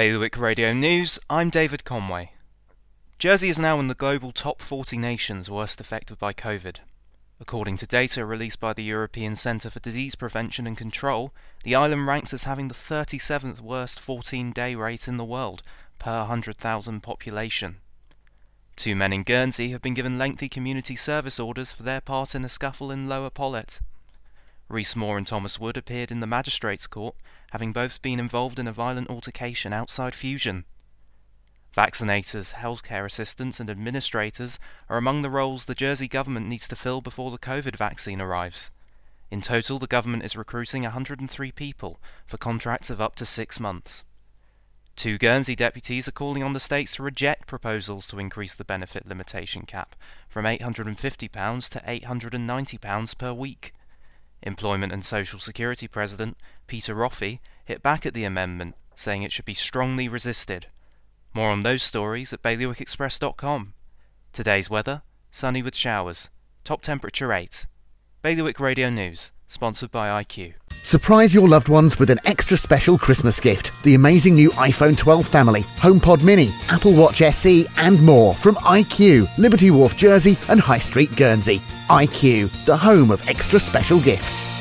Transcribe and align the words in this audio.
Bailiwick 0.00 0.38
Radio 0.38 0.72
News, 0.72 1.18
I'm 1.28 1.50
David 1.50 1.84
Conway. 1.84 2.32
Jersey 3.18 3.50
is 3.50 3.58
now 3.58 3.78
in 3.78 3.88
the 3.88 3.94
global 3.94 4.32
top 4.32 4.62
40 4.62 4.96
nations 4.96 5.50
worst 5.50 5.78
affected 5.78 6.18
by 6.18 6.32
COVID. 6.32 6.76
According 7.38 7.76
to 7.76 7.86
data 7.86 8.24
released 8.24 8.60
by 8.60 8.72
the 8.72 8.82
European 8.82 9.36
Centre 9.36 9.68
for 9.68 9.78
Disease 9.78 10.14
Prevention 10.14 10.66
and 10.66 10.74
Control, 10.74 11.34
the 11.64 11.74
island 11.74 12.06
ranks 12.06 12.32
as 12.32 12.44
having 12.44 12.68
the 12.68 12.74
37th 12.74 13.60
worst 13.60 14.00
14 14.00 14.52
day 14.52 14.74
rate 14.74 15.06
in 15.06 15.18
the 15.18 15.22
world 15.22 15.62
per 15.98 16.20
100,000 16.20 17.02
population. 17.02 17.76
Two 18.76 18.96
men 18.96 19.12
in 19.12 19.22
Guernsey 19.22 19.68
have 19.72 19.82
been 19.82 19.92
given 19.92 20.16
lengthy 20.16 20.48
community 20.48 20.96
service 20.96 21.38
orders 21.38 21.74
for 21.74 21.82
their 21.82 22.00
part 22.00 22.34
in 22.34 22.42
a 22.42 22.48
scuffle 22.48 22.90
in 22.90 23.06
Lower 23.06 23.28
Pollet. 23.28 23.80
Rees 24.70 24.94
Moore 24.94 25.18
and 25.18 25.26
Thomas 25.26 25.58
Wood 25.58 25.76
appeared 25.76 26.12
in 26.12 26.20
the 26.20 26.28
magistrates' 26.28 26.86
court, 26.86 27.16
having 27.50 27.72
both 27.72 28.00
been 28.02 28.20
involved 28.20 28.56
in 28.56 28.68
a 28.68 28.72
violent 28.72 29.10
altercation 29.10 29.72
outside 29.72 30.14
Fusion. 30.14 30.64
Vaccinators, 31.76 32.54
healthcare 32.54 33.04
assistants, 33.04 33.58
and 33.58 33.68
administrators 33.68 34.60
are 34.88 34.96
among 34.96 35.22
the 35.22 35.30
roles 35.30 35.64
the 35.64 35.74
Jersey 35.74 36.06
government 36.06 36.46
needs 36.46 36.68
to 36.68 36.76
fill 36.76 37.00
before 37.00 37.32
the 37.32 37.38
COVID 37.38 37.74
vaccine 37.74 38.20
arrives. 38.20 38.70
In 39.28 39.42
total, 39.42 39.80
the 39.80 39.88
government 39.88 40.24
is 40.24 40.36
recruiting 40.36 40.84
103 40.84 41.50
people 41.50 42.00
for 42.28 42.38
contracts 42.38 42.90
of 42.90 43.00
up 43.00 43.16
to 43.16 43.26
six 43.26 43.58
months. 43.58 44.04
Two 44.94 45.18
Guernsey 45.18 45.56
deputies 45.56 46.06
are 46.06 46.12
calling 46.12 46.44
on 46.44 46.52
the 46.52 46.60
states 46.60 46.94
to 46.94 47.02
reject 47.02 47.48
proposals 47.48 48.06
to 48.06 48.20
increase 48.20 48.54
the 48.54 48.64
benefit 48.64 49.04
limitation 49.04 49.62
cap 49.62 49.96
from 50.28 50.44
£850 50.44 51.68
to 51.70 51.80
£890 51.80 53.18
per 53.18 53.32
week. 53.32 53.72
Employment 54.42 54.92
and 54.92 55.04
Social 55.04 55.38
Security 55.38 55.86
President 55.86 56.36
Peter 56.66 56.94
Roffey 56.94 57.40
hit 57.64 57.82
back 57.82 58.06
at 58.06 58.14
the 58.14 58.24
amendment, 58.24 58.74
saying 58.94 59.22
it 59.22 59.32
should 59.32 59.44
be 59.44 59.54
strongly 59.54 60.08
resisted. 60.08 60.66
More 61.34 61.50
on 61.50 61.62
those 61.62 61.82
stories 61.82 62.32
at 62.32 62.42
bailiwickexpress.com. 62.42 63.74
Today's 64.32 64.70
weather 64.70 65.02
sunny 65.30 65.62
with 65.62 65.76
showers, 65.76 66.28
top 66.64 66.82
temperature 66.82 67.32
8. 67.32 67.66
Bailiwick 68.22 68.60
Radio 68.60 68.90
News, 68.90 69.32
sponsored 69.46 69.90
by 69.90 70.22
IQ. 70.22 70.54
Surprise 70.82 71.34
your 71.34 71.48
loved 71.48 71.68
ones 71.68 71.98
with 71.98 72.10
an 72.10 72.18
extra 72.24 72.56
special 72.56 72.98
Christmas 72.98 73.38
gift 73.38 73.70
the 73.82 73.94
amazing 73.94 74.34
new 74.34 74.50
iPhone 74.52 74.96
12 74.96 75.26
family, 75.26 75.62
HomePod 75.76 76.22
Mini, 76.22 76.54
Apple 76.68 76.94
Watch 76.94 77.22
SE, 77.22 77.66
and 77.76 78.02
more 78.02 78.34
from 78.34 78.56
IQ, 78.56 79.28
Liberty 79.38 79.70
Wharf, 79.70 79.96
Jersey, 79.96 80.38
and 80.48 80.60
High 80.60 80.78
Street, 80.78 81.14
Guernsey. 81.16 81.60
IQ, 81.88 82.50
the 82.64 82.76
home 82.76 83.10
of 83.10 83.26
extra 83.28 83.58
special 83.58 84.00
gifts. 84.00 84.52